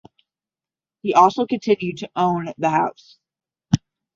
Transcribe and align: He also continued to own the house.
He 1.03 1.13
also 1.13 1.45
continued 1.45 1.99
to 1.99 2.09
own 2.15 2.51
the 2.57 2.69
house. 2.71 3.19